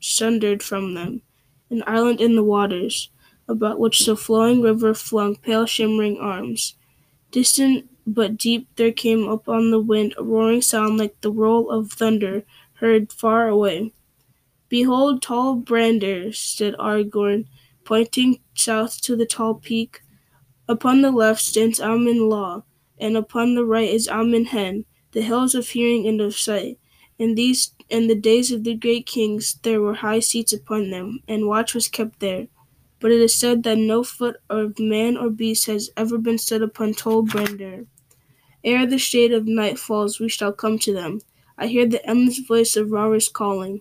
[0.00, 1.22] sundered from them,
[1.70, 3.10] an island in the waters,
[3.48, 6.74] about which the flowing river flung pale shimmering arms.
[7.30, 11.70] Distant but deep there came up on the wind a roaring sound like the roll
[11.70, 12.42] of thunder
[12.74, 13.92] heard far away.
[14.68, 17.46] Behold, Tol Brandir, said Aragorn,
[17.84, 20.02] pointing south to the tall peak.
[20.68, 22.62] Upon the left stands Amon Lhaw,
[22.98, 26.78] and upon the right is Amon Hen, the hills of hearing and of sight.
[27.18, 31.20] In these in the days of the great kings there were high seats upon them,
[31.26, 32.46] and watch was kept there.
[33.00, 36.62] But it is said that no foot of man or beast has ever been set
[36.62, 37.86] upon Tol Brandir.
[38.62, 41.20] Ere the shade of night falls, we shall come to them.
[41.56, 43.80] I hear the endless voice of Rauros calling.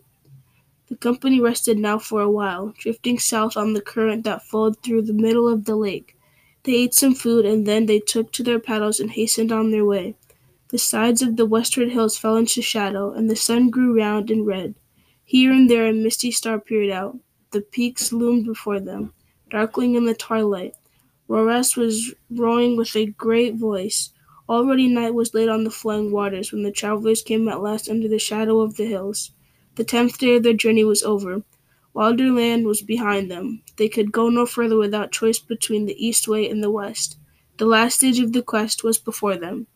[0.88, 5.04] The company rested now for a while, drifting south on the current that flowed through
[5.04, 6.16] the middle of the lake.
[6.64, 9.86] They ate some food, and then they took to their paddles and hastened on their
[9.86, 10.16] way.
[10.70, 14.46] The sides of the westward hills fell into shadow, and the sun grew round and
[14.46, 14.76] red.
[15.24, 17.18] Here and there a misty star peered out.
[17.52, 19.14] The peaks loomed before them,
[19.50, 20.74] darkling in the twilight.
[21.30, 24.12] Rauros was roaring with a great voice.
[24.50, 28.08] Already night was laid on the flowing waters when the travelers came at last under
[28.08, 29.32] the shadow of the hills.
[29.76, 31.44] The tenth day of their journey was over.
[31.94, 33.64] Wilder land was behind them.
[33.78, 37.18] They could go no further without choice between the east way and the west.
[37.58, 39.68] The last stage of the quest was before them.